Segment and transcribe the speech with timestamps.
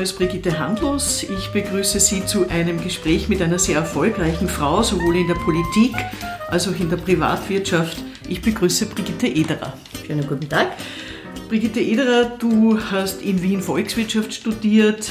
[0.00, 1.24] Name ist Brigitte Handlos.
[1.24, 5.94] Ich begrüße Sie zu einem Gespräch mit einer sehr erfolgreichen Frau, sowohl in der Politik
[6.48, 7.98] als auch in der Privatwirtschaft.
[8.26, 9.74] Ich begrüße Brigitte Ederer.
[10.06, 10.68] Schönen guten Tag.
[11.50, 15.10] Brigitte Ederer, du hast in Wien Volkswirtschaft studiert,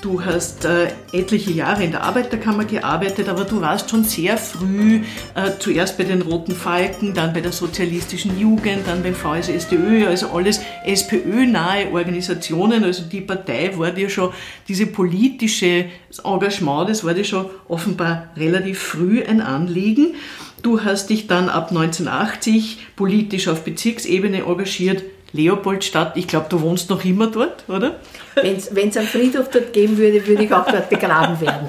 [0.00, 5.00] Du hast äh, etliche Jahre in der Arbeiterkammer gearbeitet, aber du warst schon sehr früh
[5.34, 10.28] äh, zuerst bei den Roten Falken, dann bei der Sozialistischen Jugend, dann beim VSSDÖ, also
[10.28, 12.84] alles SPÖ-nahe Organisationen.
[12.84, 14.32] Also die Partei war dir schon,
[14.68, 15.86] diese politische
[16.22, 20.14] Engagement, das war dir schon offenbar relativ früh ein Anliegen.
[20.62, 26.16] Du hast dich dann ab 1980 politisch auf Bezirksebene engagiert, Leopoldstadt.
[26.16, 28.00] Ich glaube, du wohnst noch immer dort, oder?
[28.34, 31.68] Wenn es einen Friedhof dort geben würde, würde ich auch dort begraben werden.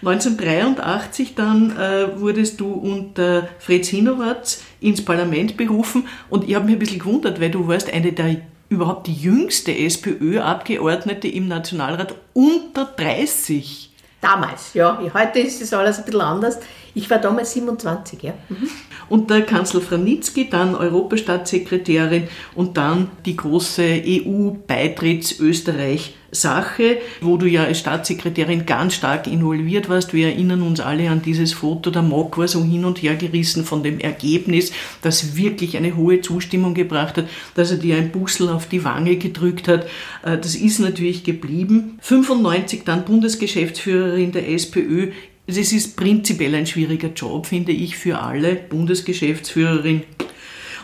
[0.00, 6.76] 1983 dann äh, wurdest du unter Fritz Hinowatz ins Parlament berufen und ich habe mich
[6.76, 8.36] ein bisschen gewundert, weil du warst eine der
[8.68, 13.90] überhaupt die jüngste SPÖ-Abgeordnete im Nationalrat unter 30.
[14.20, 15.00] Damals, ja.
[15.14, 16.58] Heute ist es alles ein bisschen anders.
[16.96, 18.32] Ich war damals 27, ja.
[18.48, 18.70] Mhm.
[19.10, 27.64] Und der Kanzler Franitzky, dann Europastaatssekretärin und dann die große EU-Beitritts-Österreich- Sache, wo du ja
[27.64, 30.12] als Staatssekretärin ganz stark involviert warst.
[30.12, 31.90] Wir erinnern uns alle an dieses Foto.
[31.90, 36.20] Der Mock war so hin und her gerissen von dem Ergebnis, das wirklich eine hohe
[36.20, 39.86] Zustimmung gebracht hat, dass er dir ein Bussel auf die Wange gedrückt hat.
[40.22, 41.98] Äh, das ist natürlich geblieben.
[42.00, 45.12] 95 dann Bundesgeschäftsführerin der SPÖ.
[45.46, 48.56] Es ist prinzipiell ein schwieriger Job, finde ich, für alle.
[48.56, 50.02] Bundesgeschäftsführerin.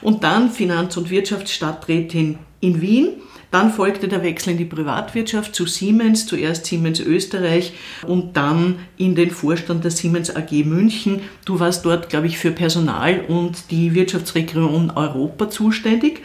[0.00, 3.08] Und dann Finanz- und Wirtschaftsstadträtin in Wien
[3.52, 7.74] dann folgte der Wechsel in die Privatwirtschaft zu Siemens, zuerst Siemens Österreich
[8.06, 11.20] und dann in den Vorstand der Siemens AG München.
[11.44, 16.22] Du warst dort, glaube ich, für Personal und die Wirtschaftsregion Europa zuständig.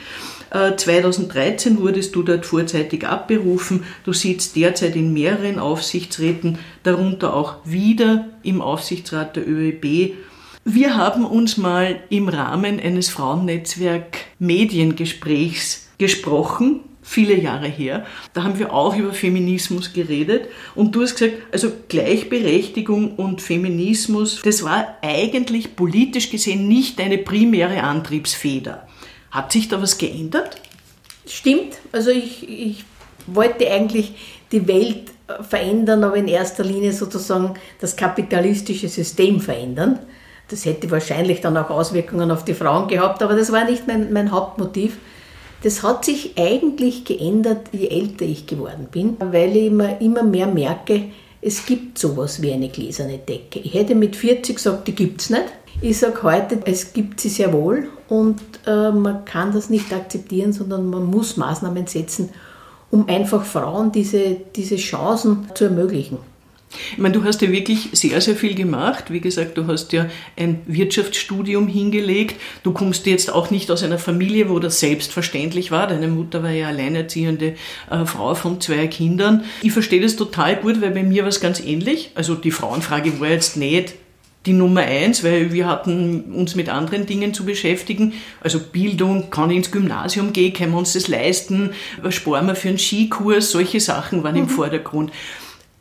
[0.51, 3.83] 2013 äh, wurdest du dort vorzeitig abberufen.
[4.03, 10.15] Du sitzt derzeit in mehreren Aufsichtsräten, darunter auch wieder im Aufsichtsrat der ÖEB.
[10.63, 18.05] Wir haben uns mal im Rahmen eines Frauennetzwerk Mediengesprächs gesprochen viele Jahre her.
[18.33, 24.41] Da haben wir auch über Feminismus geredet und du hast gesagt, also Gleichberechtigung und Feminismus,
[24.43, 28.86] das war eigentlich politisch gesehen nicht deine primäre Antriebsfeder.
[29.37, 30.59] Hat sich da was geändert?
[31.27, 32.85] Stimmt, also ich, ich
[33.27, 34.15] wollte eigentlich
[34.51, 35.11] die Welt
[35.47, 39.99] verändern, aber in erster Linie sozusagen das kapitalistische System verändern.
[40.49, 44.11] Das hätte wahrscheinlich dann auch Auswirkungen auf die Frauen gehabt, aber das war nicht mein,
[44.11, 44.97] mein Hauptmotiv.
[45.61, 50.47] Das hat sich eigentlich geändert, je älter ich geworden bin, weil ich immer, immer mehr
[50.47, 51.11] merke,
[51.43, 53.59] es gibt sowas wie eine gläserne Decke.
[53.59, 55.45] Ich hätte mit 40 gesagt, die gibt es nicht.
[55.79, 60.51] Ich sage heute, es gibt sie sehr wohl und äh, man kann das nicht akzeptieren,
[60.51, 62.29] sondern man muss Maßnahmen setzen,
[62.89, 66.17] um einfach Frauen diese, diese Chancen zu ermöglichen.
[66.91, 69.05] Ich meine, du hast ja wirklich sehr, sehr viel gemacht.
[69.11, 72.41] Wie gesagt, du hast ja ein Wirtschaftsstudium hingelegt.
[72.63, 75.87] Du kommst jetzt auch nicht aus einer Familie, wo das selbstverständlich war.
[75.87, 77.55] Deine Mutter war ja alleinerziehende
[77.89, 79.43] äh, Frau von zwei Kindern.
[79.61, 82.11] Ich verstehe das total gut, weil bei mir war es ganz ähnlich.
[82.15, 83.93] Also die Frauenfrage war jetzt nicht
[84.47, 88.13] die Nummer eins, weil wir hatten uns mit anderen Dingen zu beschäftigen.
[88.41, 91.71] Also Bildung, kann ich ins Gymnasium gehen, können wir uns das leisten,
[92.01, 94.43] was sparen wir für einen Skikurs, solche Sachen waren mhm.
[94.43, 95.11] im Vordergrund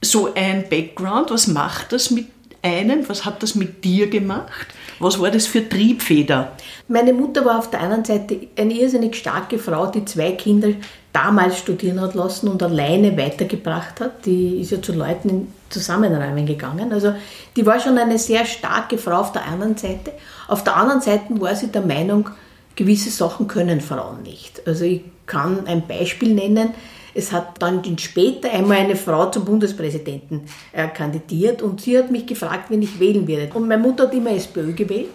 [0.03, 1.31] so ein Background?
[1.31, 2.27] Was macht das mit
[2.63, 3.09] einem?
[3.09, 4.67] Was hat das mit dir gemacht?
[4.99, 6.53] Was war das für Triebfeder?
[6.89, 10.69] Meine Mutter war auf der anderen Seite eine irrsinnig starke Frau, die zwei Kinder
[11.13, 14.27] damals studieren hat lassen und alleine weitergebracht hat.
[14.27, 16.93] Die ist ja zu Leuten Zusammenräumen gegangen.
[16.93, 17.15] Also
[17.57, 20.13] die war schon eine sehr starke Frau auf der anderen Seite.
[20.49, 22.31] Auf der anderen Seite war sie der Meinung,
[22.77, 24.67] gewisse Sachen können Frauen nicht.
[24.67, 26.71] Also ich kann ein Beispiel nennen.
[27.15, 32.27] Es hat dann später einmal eine Frau zum Bundespräsidenten äh, kandidiert und sie hat mich
[32.27, 33.55] gefragt, wen ich wählen werde.
[33.55, 35.09] Und meine Mutter hat immer SPÖ gewählt.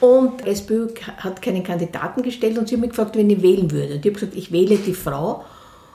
[0.00, 0.88] Und SPÖ
[1.18, 3.94] hat keinen Kandidaten gestellt und sie hat mich gefragt, wen ich wählen würde.
[3.94, 5.44] Und ich habe gesagt, ich wähle die Frau.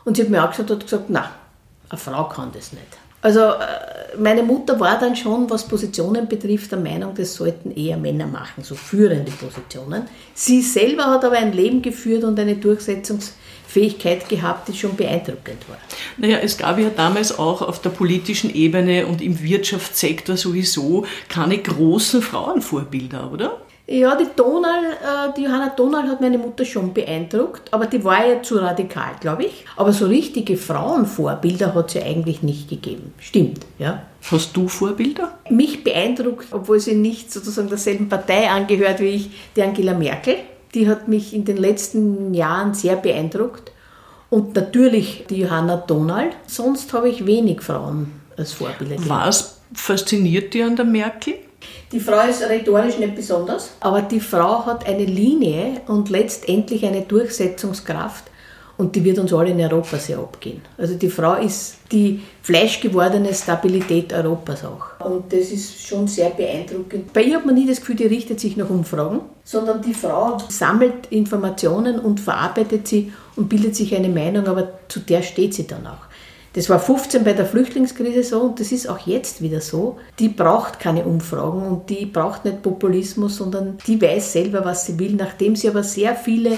[0.03, 1.31] Und sie hat mir auch gesagt, hat gesagt, na,
[1.89, 3.05] eine Frau kann das nicht.
[3.21, 7.97] Also äh, meine Mutter war dann schon, was Positionen betrifft, der Meinung, das sollten eher
[7.97, 10.03] Männer machen, so führende Positionen.
[10.33, 13.31] Sie selber hat aber ein Leben geführt und eine Durchsetzungs-
[13.67, 15.77] Fähigkeit gehabt, die schon beeindruckend war.
[16.15, 21.57] Naja, es gab ja damals auch auf der politischen Ebene und im Wirtschaftssektor sowieso keine
[21.57, 23.61] großen Frauenvorbilder, oder?
[23.87, 28.25] Ja, die Donal, äh, die Johanna Donal hat meine Mutter schon beeindruckt, aber die war
[28.25, 29.65] ja zu radikal, glaube ich.
[29.75, 33.13] Aber so richtige Frauenvorbilder hat sie eigentlich nicht gegeben.
[33.19, 34.01] Stimmt, ja.
[34.31, 35.37] Hast du Vorbilder?
[35.51, 40.37] Mich beeindruckt, obwohl sie nicht sozusagen derselben Partei angehört wie ich, die Angela Merkel.
[40.73, 43.71] Die hat mich in den letzten Jahren sehr beeindruckt.
[44.31, 46.35] Und natürlich die Johanna Donald.
[46.47, 48.95] Sonst habe ich wenig Frauen als Vorbilder.
[49.07, 51.35] Was fasziniert dir an der Merkel?
[51.91, 57.01] Die Frau ist rhetorisch nicht besonders, aber die Frau hat eine Linie und letztendlich eine
[57.01, 58.25] Durchsetzungskraft
[58.77, 60.62] und die wird uns alle in Europa sehr abgehen.
[60.77, 65.00] Also die Frau ist die fleischgewordene Stabilität Europas auch.
[65.06, 67.13] Und das ist schon sehr beeindruckend.
[67.13, 70.38] Bei ihr hat man nie das Gefühl, die richtet sich nach Umfragen, sondern die Frau
[70.50, 75.68] sammelt Informationen und verarbeitet sie und bildet sich eine Meinung, aber zu der steht sie
[75.68, 76.06] dann auch.
[76.56, 79.98] Das war 15 bei der Flüchtlingskrise so und das ist auch jetzt wieder so.
[80.19, 84.98] Die braucht keine Umfragen und die braucht nicht Populismus, sondern die weiß selber, was sie
[84.98, 86.57] will, nachdem sie aber sehr viele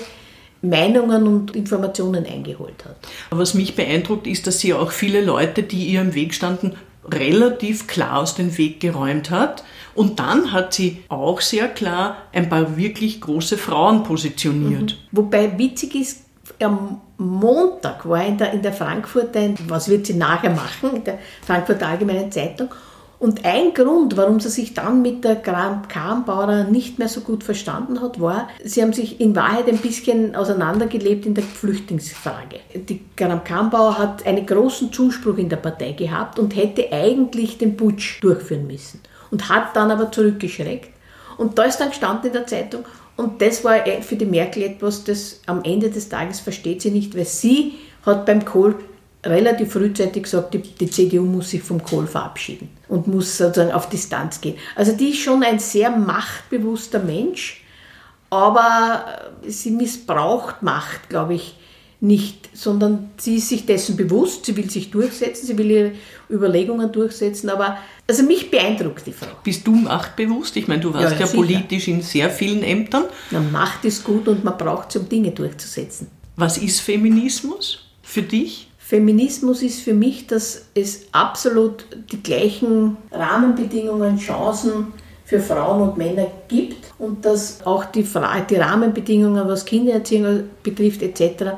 [0.62, 2.98] Meinungen und Informationen eingeholt hat.
[3.32, 6.76] Was mich beeindruckt, ist, dass sie auch viele Leute, die ihr im Weg standen,
[7.12, 9.64] relativ klar aus dem Weg geräumt hat.
[9.96, 14.92] Und dann hat sie auch sehr klar ein paar wirklich große Frauen positioniert.
[14.92, 15.18] Mhm.
[15.18, 16.27] Wobei witzig ist,
[16.62, 21.20] am Montag war in der, in der Frankfurter, was wird sie nachher machen, in der
[21.46, 22.70] Frankfurter Allgemeinen Zeitung,
[23.20, 28.00] und ein Grund, warum sie sich dann mit der Kram-Bauer nicht mehr so gut verstanden
[28.00, 32.60] hat, war, sie haben sich in Wahrheit ein bisschen auseinandergelebt in der Flüchtlingsfrage.
[32.76, 38.22] Die Kram-Bauer hat einen großen Zuspruch in der Partei gehabt und hätte eigentlich den Putsch
[38.22, 39.00] durchführen müssen
[39.32, 40.92] und hat dann aber zurückgeschreckt.
[41.38, 42.86] Und da ist dann gestanden in der Zeitung,
[43.18, 47.18] und das war für die Merkel etwas, das am Ende des Tages versteht sie nicht,
[47.18, 47.74] weil sie
[48.06, 48.76] hat beim Kohl
[49.26, 53.90] relativ frühzeitig gesagt, die, die, CDU muss sich vom Kohl verabschieden und muss sozusagen auf
[53.90, 54.56] Distanz gehen.
[54.76, 57.64] Also die ist schon ein sehr machtbewusster Mensch,
[58.30, 59.06] aber
[59.46, 61.58] sie missbraucht Macht, glaube ich,
[62.00, 65.92] nicht, sondern sie ist sich dessen bewusst, sie will sich durchsetzen, sie will ihre
[66.30, 69.28] Überlegungen durchsetzen, aber also mich beeindruckt die Frau.
[69.44, 70.56] Bist du machtbewusst?
[70.56, 73.06] Ich meine, du warst ja, ja politisch in sehr vielen Ämtern.
[73.32, 76.08] Na, Macht ist gut und man braucht sie, um Dinge durchzusetzen.
[76.38, 78.70] Was ist Feminismus für dich?
[78.78, 84.94] Feminismus ist für mich, dass es absolut die gleichen Rahmenbedingungen, Chancen
[85.26, 88.08] für Frauen und Männer gibt und dass auch die,
[88.50, 91.58] die Rahmenbedingungen, was Kindererziehung betrifft etc.,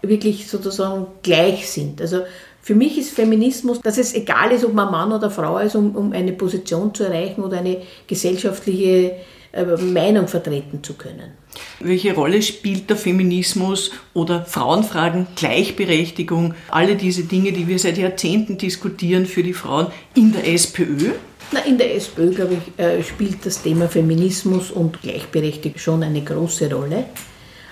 [0.00, 2.00] wirklich sozusagen gleich sind.
[2.00, 2.22] Also
[2.62, 5.96] für mich ist Feminismus, dass es egal ist, ob man Mann oder Frau ist, um,
[5.96, 9.16] um eine Position zu erreichen oder eine gesellschaftliche
[9.50, 11.32] äh, Meinung vertreten zu können.
[11.80, 18.58] Welche Rolle spielt der Feminismus oder Frauenfragen, Gleichberechtigung, alle diese Dinge, die wir seit Jahrzehnten
[18.58, 21.10] diskutieren für die Frauen in der SPÖ?
[21.50, 26.22] Na, in der SPÖ, glaube ich, äh, spielt das Thema Feminismus und Gleichberechtigung schon eine
[26.22, 27.06] große Rolle.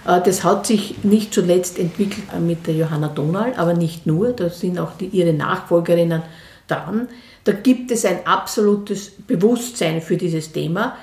[0.06, 4.48] Äh, das hat sich nicht zuletzt entwickelt mit der Johanna Donal, aber nicht nur, da
[4.48, 6.22] sind auch die, ihre Nachfolgerinnen
[6.68, 7.08] dran.
[7.44, 10.96] Da gibt es ein absolutes Bewusstsein für dieses Thema.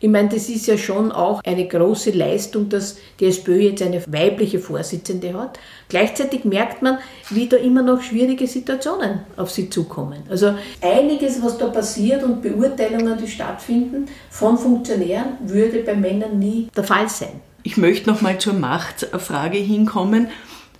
[0.00, 4.02] Ich meine, das ist ja schon auch eine große Leistung, dass die SPÖ jetzt eine
[4.08, 5.60] weibliche Vorsitzende hat.
[5.88, 6.98] Gleichzeitig merkt man,
[7.30, 10.24] wie da immer noch schwierige Situationen auf sie zukommen.
[10.28, 16.66] Also einiges, was da passiert und Beurteilungen, die stattfinden von Funktionären, würde bei Männern nie
[16.76, 17.40] der Fall sein.
[17.62, 20.28] Ich möchte nochmal zur Machtfrage hinkommen,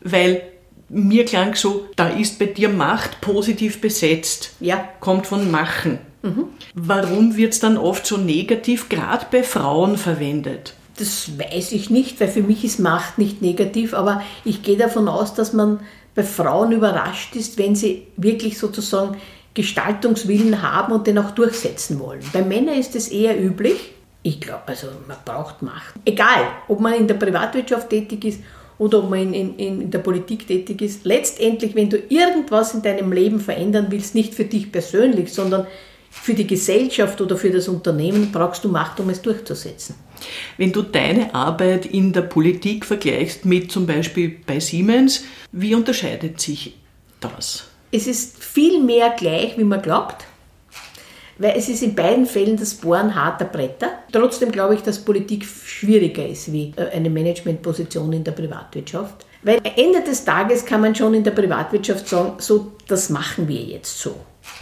[0.02, 0.42] weil
[0.88, 4.52] mir klang so, da ist bei dir Macht positiv besetzt.
[4.60, 4.88] Ja.
[5.00, 5.98] Kommt von Machen.
[6.22, 6.44] Mhm.
[6.74, 10.74] Warum wird es dann oft so negativ, gerade bei Frauen verwendet?
[10.98, 15.08] Das weiß ich nicht, weil für mich ist Macht nicht negativ, aber ich gehe davon
[15.08, 15.80] aus, dass man
[16.14, 19.16] bei Frauen überrascht ist, wenn sie wirklich sozusagen
[19.54, 22.20] Gestaltungswillen haben und den auch durchsetzen wollen.
[22.32, 23.92] Bei Männern ist es eher üblich.
[24.22, 25.94] Ich glaube, also man braucht Macht.
[26.04, 28.40] Egal, ob man in der Privatwirtschaft tätig ist
[28.78, 31.04] oder ob man in, in, in, der Politik tätig ist.
[31.04, 35.66] Letztendlich, wenn du irgendwas in deinem Leben verändern willst, nicht für dich persönlich, sondern
[36.10, 39.94] für die Gesellschaft oder für das Unternehmen brauchst du Macht, um es durchzusetzen.
[40.56, 46.40] Wenn du deine Arbeit in der Politik vergleichst mit zum Beispiel bei Siemens, wie unterscheidet
[46.40, 46.76] sich
[47.18, 47.64] das?
[47.90, 50.24] Es ist viel mehr gleich, wie man glaubt,
[51.42, 53.90] weil es ist in beiden Fällen das Bohren harter Bretter.
[54.12, 59.26] Trotzdem glaube ich, dass Politik schwieriger ist wie äh, eine Managementposition in der Privatwirtschaft.
[59.42, 63.60] Weil Ende des Tages kann man schon in der Privatwirtschaft sagen, so, das machen wir
[63.60, 64.14] jetzt so.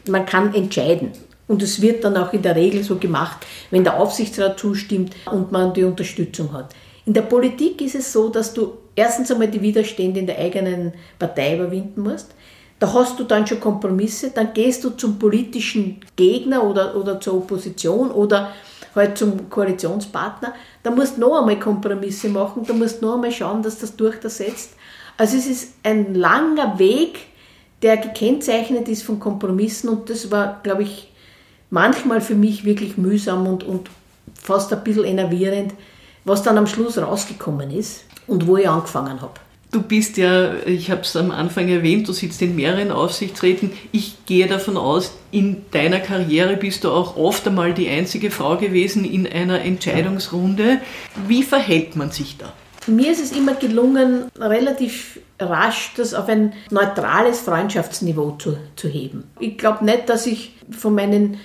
[0.08, 1.12] Man kann entscheiden.
[1.48, 5.52] Und es wird dann auch in der Regel so gemacht, wenn der Aufsichtsrat zustimmt und
[5.52, 6.74] man die Unterstützung hat.
[7.04, 10.92] In der Politik ist es so, dass du erstens einmal die Widerstände in der eigenen
[11.18, 12.34] Partei überwinden musst.
[12.80, 17.34] Da hast du dann schon Kompromisse, dann gehst du zum politischen Gegner oder, oder zur
[17.34, 18.52] Opposition oder
[18.94, 20.54] halt zum Koalitionspartner.
[20.82, 23.96] Da musst du noch einmal Kompromisse machen, da musst du noch einmal schauen, dass das
[23.96, 24.70] durchsetzt.
[25.18, 27.18] Also es ist ein langer Weg,
[27.82, 31.12] der gekennzeichnet ist von Kompromissen und das war, glaube ich,
[31.68, 33.90] manchmal für mich wirklich mühsam und, und
[34.34, 35.74] fast ein bisschen enervierend,
[36.24, 39.34] was dann am Schluss rausgekommen ist und wo ich angefangen habe.
[39.72, 43.70] Du bist ja, ich habe es am Anfang erwähnt, du sitzt in mehreren Aufsichtsräten.
[43.92, 48.56] Ich gehe davon aus, in deiner Karriere bist du auch oft einmal die einzige Frau
[48.56, 50.80] gewesen in einer Entscheidungsrunde.
[51.28, 52.52] Wie verhält man sich da?
[52.88, 59.24] Mir ist es immer gelungen, relativ rasch das auf ein neutrales Freundschaftsniveau zu, zu heben.
[59.38, 61.38] Ich glaube nicht, dass ich von meinen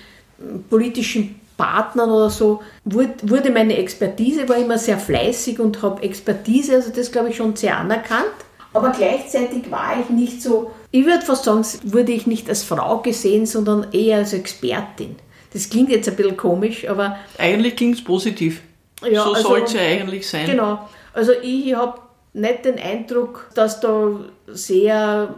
[0.68, 6.90] politischen Partnern oder so, wurde meine Expertise, war immer sehr fleißig und habe Expertise, also
[6.94, 8.26] das glaube ich schon sehr anerkannt.
[8.72, 12.98] Aber gleichzeitig war ich nicht so, ich würde fast sagen, wurde ich nicht als Frau
[12.98, 15.16] gesehen, sondern eher als Expertin.
[15.52, 17.16] Das klingt jetzt ein bisschen komisch, aber.
[17.38, 18.60] Eigentlich klingt es positiv.
[19.02, 20.46] Ja, so also, soll es ja eigentlich sein.
[20.46, 20.86] Genau.
[21.14, 21.98] Also ich habe
[22.34, 25.34] nicht den Eindruck, dass da sehr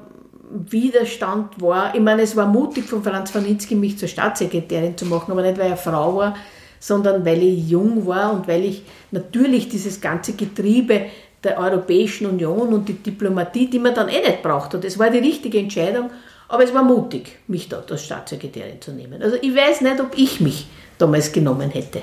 [0.50, 1.95] Widerstand war.
[1.95, 5.59] Ich meine, es war mutig von Franz Wanitzki, mich zur Staatssekretärin zu machen, aber nicht,
[5.59, 6.37] weil er Frau war,
[6.81, 11.07] sondern weil ich jung war und weil ich natürlich dieses ganze Getriebe
[11.43, 14.85] der Europäischen Union und die Diplomatie, die man dann eh nicht braucht hat.
[14.85, 16.11] Es war die richtige Entscheidung,
[16.49, 19.23] aber es war mutig, mich dort als Staatssekretärin zu nehmen.
[19.23, 22.02] Also ich weiß nicht, ob ich mich damals genommen hätte.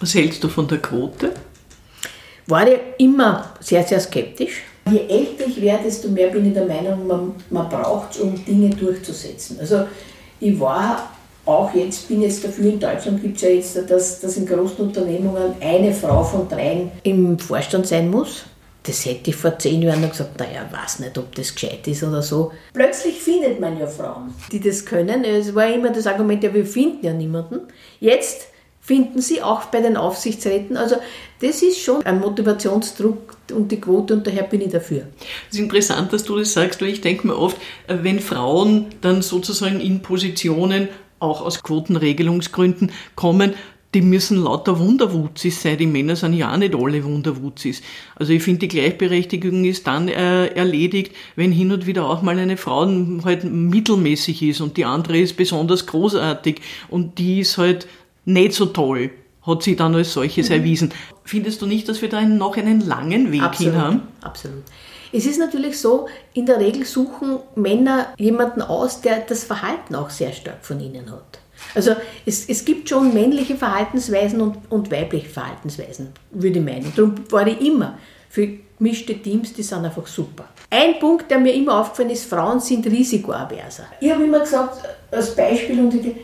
[0.00, 1.32] Was hältst du von der Quote?
[2.46, 6.66] War ich immer sehr, sehr skeptisch Je älter ich werde, desto mehr bin ich der
[6.66, 9.58] Meinung, man, man braucht es, um Dinge durchzusetzen.
[9.58, 9.84] Also
[10.40, 11.10] ich war
[11.46, 14.78] auch jetzt, bin jetzt dafür, in Deutschland gibt es ja jetzt, dass, dass in großen
[14.78, 18.44] Unternehmungen eine Frau von dreien im Vorstand sein muss.
[18.82, 22.02] Das hätte ich vor zehn Jahren noch gesagt, naja, weiß nicht, ob das gescheit ist
[22.02, 22.52] oder so.
[22.74, 25.24] Plötzlich findet man ja Frauen, die das können.
[25.24, 27.60] Es war immer das Argument, ja, wir finden ja niemanden.
[27.98, 28.48] Jetzt
[28.84, 30.76] finden sie auch bei den Aufsichtsräten.
[30.76, 30.96] Also
[31.40, 35.04] das ist schon ein Motivationsdruck und die Quote und daher bin ich dafür.
[35.50, 37.56] Es ist interessant, dass du das sagst, weil ich denke mir oft,
[37.88, 40.88] wenn Frauen dann sozusagen in Positionen
[41.18, 43.54] auch aus Quotenregelungsgründen kommen,
[43.94, 45.78] die müssen lauter Wunderwutzis sein.
[45.78, 47.80] Die Männer sind ja auch nicht alle Wunderwutzis.
[48.16, 52.38] Also ich finde, die Gleichberechtigung ist dann äh, erledigt, wenn hin und wieder auch mal
[52.38, 52.86] eine Frau
[53.24, 56.60] halt mittelmäßig ist und die andere ist besonders großartig
[56.90, 57.86] und die ist halt
[58.24, 59.10] nicht so toll,
[59.42, 60.54] hat sie dann als solches mhm.
[60.54, 60.92] erwiesen.
[61.24, 64.02] Findest du nicht, dass wir da noch einen langen Weg absolut, hin haben?
[64.22, 64.62] Absolut.
[65.12, 70.10] Es ist natürlich so, in der Regel suchen Männer jemanden aus, der das Verhalten auch
[70.10, 71.38] sehr stark von ihnen hat.
[71.74, 71.92] Also
[72.26, 76.92] es, es gibt schon männliche Verhaltensweisen und, und weibliche Verhaltensweisen, würde ich meinen.
[76.96, 77.96] Darum war ich immer
[78.28, 80.48] für gemischte Teams, die sind einfach super.
[80.68, 83.84] Ein Punkt, der mir immer aufgefallen ist, Frauen sind risikoaverser.
[84.00, 86.16] Ich habe immer gesagt, als Beispiel, und ich,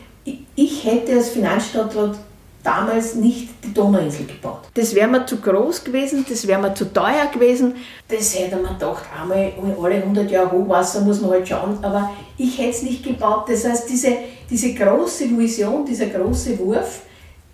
[0.55, 2.17] ich hätte als Finanzstadtrat
[2.63, 4.61] damals nicht die Donauinsel gebaut.
[4.73, 7.75] Das wäre mir zu groß gewesen, das wäre mir zu teuer gewesen.
[8.07, 9.51] Das hätte man gedacht, einmal
[9.81, 13.45] alle 100 Jahre Hochwasser muss man halt schauen, aber ich hätte es nicht gebaut.
[13.49, 14.15] Das heißt, diese,
[14.49, 17.01] diese große Vision, dieser große Wurf,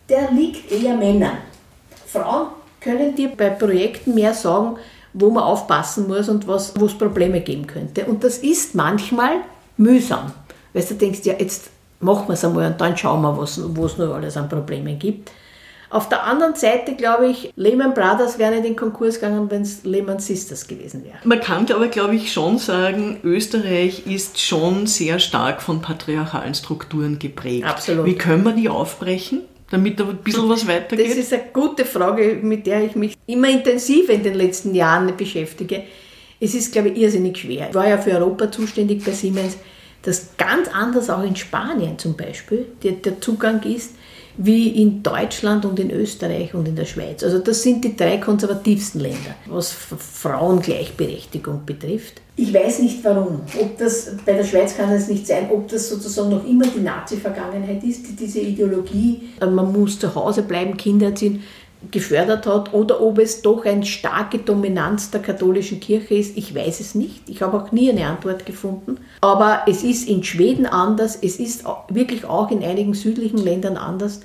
[0.09, 1.37] der liegt eher Männern.
[2.05, 2.47] Frauen
[2.79, 4.77] können dir bei Projekten mehr sagen,
[5.13, 8.05] wo man aufpassen muss und was, wo es Probleme geben könnte.
[8.05, 9.37] Und das ist manchmal
[9.77, 10.31] mühsam,
[10.73, 11.69] weil du denkst, ja, jetzt
[11.99, 14.99] machen wir es einmal und dann schauen wir, was, wo es noch alles an Problemen
[14.99, 15.31] gibt.
[15.89, 19.85] Auf der anderen Seite glaube ich, Lehman Brothers wäre nicht in Konkurs gegangen, wenn es
[19.85, 21.15] Lehman Sisters gewesen wäre.
[21.23, 27.19] Man kann aber, glaube ich, schon sagen, Österreich ist schon sehr stark von patriarchalen Strukturen
[27.19, 27.65] geprägt.
[27.65, 28.05] Absolut.
[28.05, 29.43] Wie können wir die aufbrechen?
[29.69, 31.09] damit da ein bisschen was weitergeht?
[31.09, 35.15] Das ist eine gute Frage, mit der ich mich immer intensiver in den letzten Jahren
[35.17, 35.83] beschäftige.
[36.39, 37.67] Es ist, glaube ich, irrsinnig schwer.
[37.69, 39.57] Ich war ja für Europa zuständig bei Siemens
[40.07, 43.91] dass ganz anders auch in Spanien zum Beispiel der, der Zugang ist,
[44.37, 47.23] wie in Deutschland und in Österreich und in der Schweiz.
[47.23, 52.21] Also das sind die drei konservativsten Länder, was Frauengleichberechtigung betrifft.
[52.37, 53.41] Ich weiß nicht warum.
[53.59, 56.79] Ob das, bei der Schweiz kann es nicht sein, ob das sozusagen noch immer die
[56.79, 61.43] Nazi-Vergangenheit ist, die diese Ideologie, man muss zu Hause bleiben, Kinder erziehen,
[61.91, 66.37] gefördert hat oder ob es doch eine starke Dominanz der katholischen Kirche ist.
[66.37, 67.29] Ich weiß es nicht.
[67.29, 68.97] Ich habe auch nie eine Antwort gefunden.
[69.21, 71.17] Aber es ist in Schweden anders.
[71.21, 74.21] Es ist wirklich auch in einigen südlichen Ländern anders.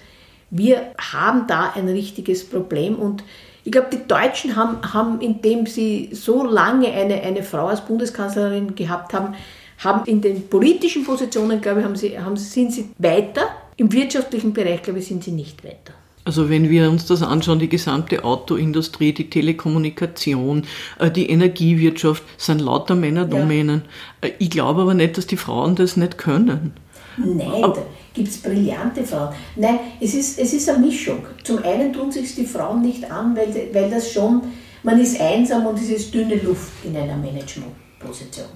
[0.50, 3.22] Wir haben da ein richtiges Problem und
[3.64, 8.74] ich glaube, die Deutschen haben, haben, indem sie so lange eine, eine Frau als Bundeskanzlerin
[8.74, 9.34] gehabt haben,
[9.78, 13.42] haben in den politischen Positionen, glaube ich, haben sie, haben, sind sie weiter.
[13.76, 15.94] Im wirtschaftlichen Bereich, glaube ich, sind sie nicht weiter.
[16.24, 20.64] Also wenn wir uns das anschauen, die gesamte Autoindustrie, die Telekommunikation,
[20.98, 23.82] äh, die Energiewirtschaft, sind lauter Männerdomänen.
[24.22, 24.28] Ja.
[24.28, 26.74] Äh, ich glaube aber nicht, dass die Frauen das nicht können.
[27.16, 27.82] Nein, aber, da
[28.14, 29.34] gibt es brillante Frauen.
[29.56, 31.26] Nein, es ist, es ist eine Mischung.
[31.42, 34.42] Zum einen tun sich die Frauen nicht an, weil, weil das schon,
[34.82, 38.46] man ist einsam und es ist dünne Luft in einer Managementposition.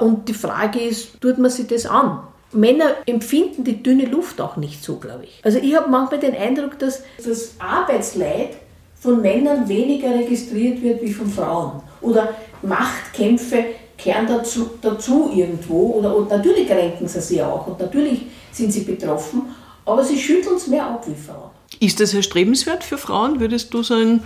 [0.00, 2.20] Und die Frage ist, tut man sich das an?
[2.52, 5.40] Männer empfinden die dünne Luft auch nicht so, glaube ich.
[5.42, 8.56] Also ich habe manchmal den Eindruck, dass das Arbeitsleid
[9.00, 11.82] von Männern weniger registriert wird wie von Frauen.
[12.00, 13.64] Oder Machtkämpfe
[13.96, 15.94] kehren dazu, dazu irgendwo.
[15.98, 19.42] Oder, und natürlich kränken sie sie auch und natürlich sind sie betroffen,
[19.84, 21.50] aber sie schütteln es mehr ab wie Frauen.
[21.80, 23.40] Ist das erstrebenswert für Frauen?
[23.40, 24.22] Würdest du sagen,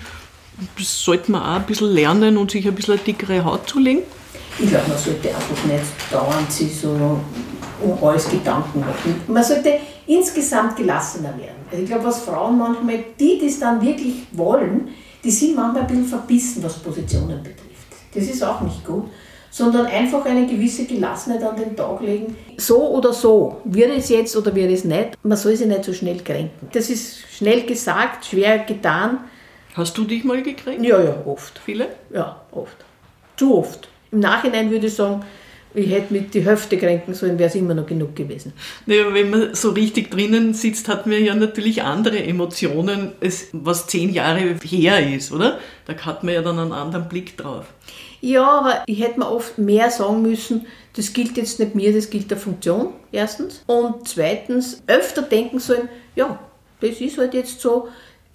[0.78, 4.02] das sollte man auch ein bisschen lernen und sich ein bisschen eine dickere Haut zulegen?
[4.58, 7.18] Ich glaube, man sollte einfach nicht dauernd sich so
[7.84, 9.20] um alles Gedanken machen.
[9.26, 11.62] Man sollte insgesamt gelassener werden.
[11.70, 14.88] Also ich glaube, was Frauen manchmal, die das dann wirklich wollen,
[15.24, 17.62] die sind manchmal ein bisschen verbissen, was Positionen betrifft.
[18.14, 19.04] Das ist auch nicht gut.
[19.50, 22.34] Sondern einfach eine gewisse Gelassenheit an den Tag legen.
[22.56, 25.92] So oder so, wird es jetzt oder wird es nicht, man soll sich nicht so
[25.92, 26.68] schnell kränken.
[26.72, 29.18] Das ist schnell gesagt, schwer getan.
[29.74, 30.82] Hast du dich mal gekränkt?
[30.82, 31.60] Ja, ja, oft.
[31.62, 31.88] Viele?
[32.12, 32.76] Ja, oft.
[33.36, 33.88] Zu oft.
[34.10, 35.22] Im Nachhinein würde ich sagen,
[35.74, 38.52] ich hätte mit die Hälfte kränken sollen, wäre es immer noch genug gewesen.
[38.86, 43.86] Naja, wenn man so richtig drinnen sitzt, hat man ja natürlich andere Emotionen, als was
[43.86, 45.58] zehn Jahre her ist, oder?
[45.86, 47.66] Da hat man ja dann einen anderen Blick drauf.
[48.20, 52.10] Ja, aber ich hätte mir oft mehr sagen müssen, das gilt jetzt nicht mir, das
[52.10, 53.64] gilt der Funktion, erstens.
[53.66, 56.38] Und zweitens, öfter denken sollen, ja,
[56.80, 57.88] das ist halt jetzt so,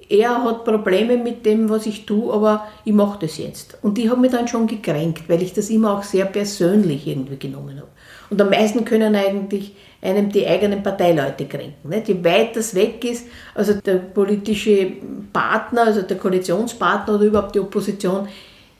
[0.09, 3.77] er hat Probleme mit dem, was ich tue, aber ich mache das jetzt.
[3.81, 7.37] Und ich habe mich dann schon gekränkt, weil ich das immer auch sehr persönlich irgendwie
[7.37, 7.89] genommen habe.
[8.29, 11.91] Und am meisten können eigentlich einem die eigenen Parteileute kränken.
[12.05, 14.93] Je weit das weg ist, also der politische
[15.33, 18.27] Partner, also der Koalitionspartner oder überhaupt die Opposition,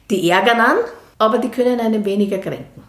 [0.10, 0.78] die ärgern an,
[1.18, 2.84] aber die können einen weniger kränken.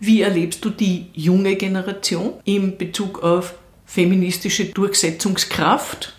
[0.00, 3.54] Wie erlebst du die junge Generation in Bezug auf
[3.84, 6.17] feministische Durchsetzungskraft?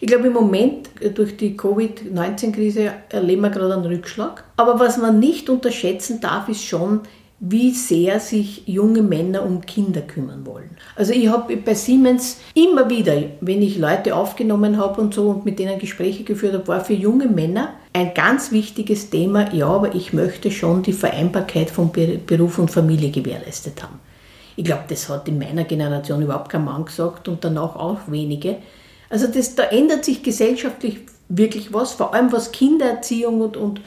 [0.00, 4.44] Ich glaube, im Moment äh, durch die Covid-19-Krise erleben wir gerade einen Rückschlag.
[4.56, 7.00] Aber was man nicht unterschätzen darf, ist schon,
[7.38, 10.70] wie sehr sich junge Männer um Kinder kümmern wollen.
[10.94, 15.44] Also ich habe bei Siemens immer wieder, wenn ich Leute aufgenommen habe und so und
[15.44, 19.94] mit denen Gespräche geführt habe, war für junge Männer ein ganz wichtiges Thema, ja, aber
[19.94, 21.90] ich möchte schon die Vereinbarkeit von
[22.26, 24.00] Beruf und Familie gewährleistet haben.
[24.56, 28.56] Ich glaube, das hat in meiner Generation überhaupt kein Mann gesagt und danach auch wenige.
[29.08, 33.80] Also das, da ändert sich gesellschaftlich wirklich was, vor allem was Kindererziehung und, und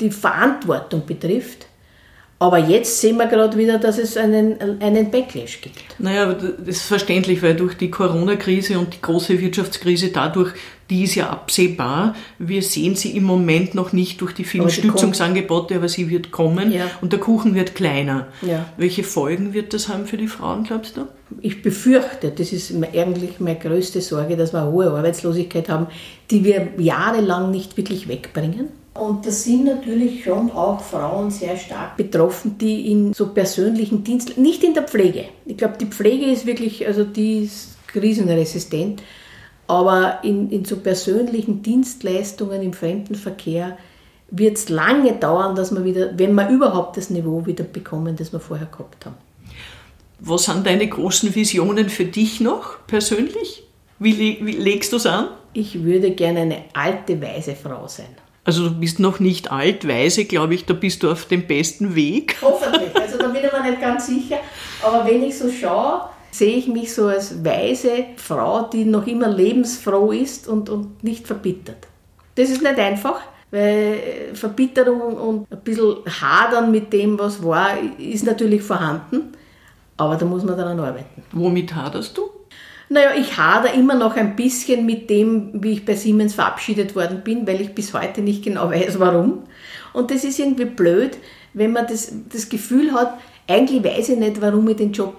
[0.00, 1.66] die Verantwortung betrifft.
[2.38, 6.00] Aber jetzt sehen wir gerade wieder, dass es einen, einen Backlash gibt.
[6.00, 10.52] Naja, das ist verständlich, weil durch die Corona-Krise und die große Wirtschaftskrise dadurch,
[10.92, 12.14] die ist ja absehbar.
[12.38, 16.32] Wir sehen sie im Moment noch nicht durch die vielen aber Stützungsangebote, aber sie wird
[16.32, 16.90] kommen ja.
[17.00, 18.28] und der Kuchen wird kleiner.
[18.42, 18.66] Ja.
[18.76, 21.06] Welche Folgen wird das haben für die Frauen, glaubst du?
[21.40, 25.86] Ich befürchte, das ist eigentlich meine größte Sorge, dass wir eine hohe Arbeitslosigkeit haben,
[26.30, 31.96] die wir jahrelang nicht wirklich wegbringen und da sind natürlich schon auch Frauen sehr stark
[31.96, 35.24] betroffen, die in so persönlichen Diensten, nicht in der Pflege.
[35.46, 39.02] Ich glaube, die Pflege ist wirklich, also die ist krisenresistent,
[39.72, 43.78] aber in, in so persönlichen Dienstleistungen im Fremdenverkehr
[44.30, 48.34] wird es lange dauern, dass wir wieder, wenn wir überhaupt das Niveau wieder bekommen, das
[48.34, 49.16] wir vorher gehabt haben.
[50.20, 53.64] Was sind deine großen Visionen für dich noch persönlich?
[53.98, 55.28] Wie, wie legst du es an?
[55.54, 58.14] Ich würde gerne eine alte, weise Frau sein.
[58.44, 61.94] Also du bist noch nicht alt, weise, glaube ich, da bist du auf dem besten
[61.94, 62.36] Weg.
[62.42, 64.38] Hoffentlich, also da bin ich mir nicht ganz sicher.
[64.82, 69.28] Aber wenn ich so schaue, sehe ich mich so als weise Frau, die noch immer
[69.28, 71.86] lebensfroh ist und, und nicht verbittert.
[72.34, 74.00] Das ist nicht einfach, weil
[74.32, 79.32] Verbitterung und ein bisschen Hadern mit dem, was war, ist natürlich vorhanden.
[79.98, 81.22] Aber da muss man daran arbeiten.
[81.32, 82.30] Womit haderst du?
[82.88, 87.22] Naja, ich hader immer noch ein bisschen mit dem, wie ich bei Siemens verabschiedet worden
[87.22, 89.44] bin, weil ich bis heute nicht genau weiß, warum.
[89.92, 91.18] Und das ist irgendwie blöd,
[91.52, 95.14] wenn man das, das Gefühl hat, eigentlich weiß ich nicht, warum ich den Job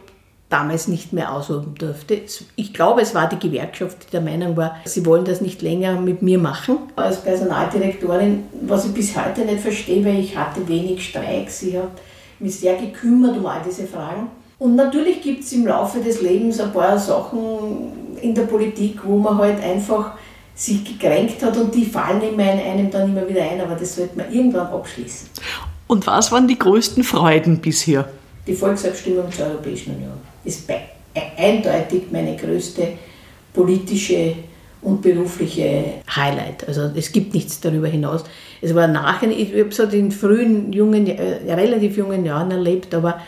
[0.54, 2.22] damals nicht mehr ausüben durfte.
[2.56, 6.00] Ich glaube, es war die Gewerkschaft, die der Meinung war, sie wollen das nicht länger
[6.00, 6.78] mit mir machen.
[6.96, 11.90] Als Personaldirektorin, was ich bis heute nicht verstehe, weil ich hatte wenig Streiks, ich habe
[12.40, 14.28] mich sehr gekümmert um all diese Fragen.
[14.60, 19.18] Und natürlich gibt es im Laufe des Lebens ein paar Sachen in der Politik, wo
[19.18, 20.12] man halt einfach
[20.54, 24.32] sich gekränkt hat und die fallen einem dann immer wieder ein, aber das sollte man
[24.32, 25.30] irgendwann abschließen.
[25.88, 28.08] Und was waren die größten Freuden bisher?
[28.46, 30.70] Die Volksabstimmung zur Europäischen Union ist
[31.38, 32.88] eindeutig meine größte
[33.54, 34.36] politische
[34.82, 36.68] und berufliche Highlight.
[36.68, 38.24] Also es gibt nichts darüber hinaus.
[38.62, 42.94] Es war nachher, ich habe es halt in frühen, jungen, äh, relativ jungen Jahren erlebt,
[42.94, 43.22] aber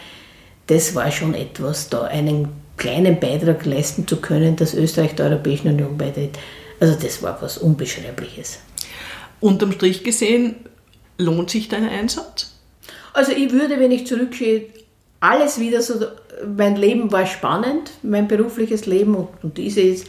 [0.67, 5.69] das war schon etwas, da einen kleinen Beitrag leisten zu können, dass Österreich der Europäischen
[5.69, 6.37] Union beitritt.
[6.79, 8.59] Also das war was Unbeschreibliches.
[9.39, 10.55] Unterm Strich gesehen,
[11.17, 12.51] lohnt sich dein Einsatz?
[13.13, 14.65] Also ich würde, wenn ich zurückgehe,
[15.29, 15.95] alles wieder so,
[16.55, 20.07] mein Leben war spannend, mein berufliches Leben und, und diese ist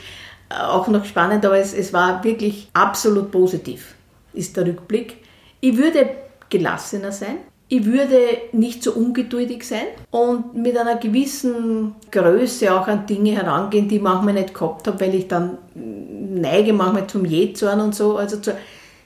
[0.48, 3.94] auch noch spannend, aber es, es war wirklich absolut positiv.
[4.32, 5.16] ist der Rückblick.
[5.60, 6.08] Ich würde
[6.48, 7.38] gelassener sein.
[7.68, 8.18] Ich würde
[8.52, 14.02] nicht so ungeduldig sein und mit einer gewissen Größe auch an Dinge herangehen, die ich
[14.02, 18.18] manchmal nicht gehabt habe, weil ich dann neige manchmal zum Jähzorn und so.
[18.18, 18.56] Also zu,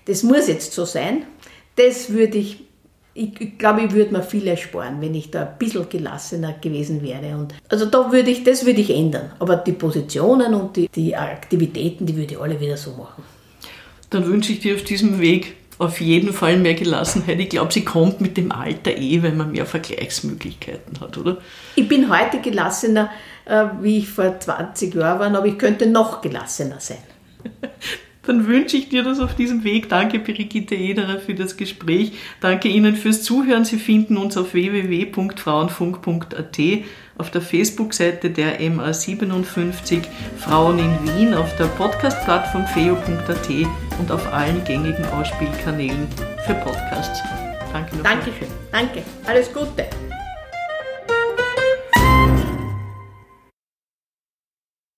[0.05, 1.23] das muss jetzt so sein.
[1.77, 2.67] Das würde ich,
[3.21, 7.03] ich, ich glaube, ich würde mir viel ersparen, wenn ich da ein bisschen gelassener gewesen
[7.03, 7.37] wäre.
[7.37, 9.33] Und also da würde ich, das würde ich ändern.
[9.39, 13.23] Aber die Positionen und die, die Aktivitäten, die würde ich alle wieder so machen.
[14.09, 17.39] Dann wünsche ich dir auf diesem Weg auf jeden Fall mehr Gelassenheit.
[17.41, 21.39] Ich glaube, sie kommt mit dem Alter eh, wenn man mehr Vergleichsmöglichkeiten hat, oder?
[21.77, 23.11] Ich bin heute gelassener,
[23.47, 26.99] äh, wie ich vor 20 Jahren war, aber ich könnte noch gelassener sein.
[28.23, 29.89] Dann wünsche ich dir das auf diesem Weg.
[29.89, 32.13] Danke, Brigitte Ederer, für das Gespräch.
[32.41, 33.65] Danke Ihnen fürs Zuhören.
[33.65, 36.59] Sie finden uns auf www.frauenfunk.at,
[37.17, 40.03] auf der Facebook-Seite der MA57
[40.37, 43.49] Frauen in Wien, auf der Podcast-Plattform feo.at
[43.99, 46.07] und auf allen gängigen Ausspielkanälen
[46.47, 47.21] für Podcasts.
[47.73, 48.05] Danke noch.
[48.05, 48.49] Dankeschön.
[48.71, 49.03] Danke.
[49.27, 49.87] Alles Gute.